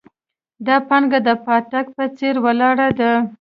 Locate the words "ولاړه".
2.45-2.87